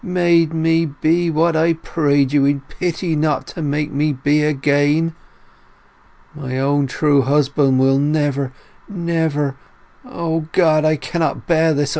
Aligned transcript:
made 0.03 0.53
me 0.53 0.85
be 0.85 1.29
what 1.29 1.55
I 1.55 1.73
prayed 1.73 2.33
you 2.33 2.45
in 2.45 2.61
pity 2.61 3.15
not 3.15 3.45
to 3.47 3.61
make 3.61 3.91
me 3.91 4.13
be 4.13 4.43
again!... 4.43 5.15
My 6.33 6.57
own 6.59 6.87
true 6.87 7.21
husband 7.23 7.77
will 7.79 7.99
never, 7.99 8.51
never—O 8.89 10.41
God—I 10.53 10.95
can't 10.95 11.45
bear 11.45 11.73
this! 11.75 11.89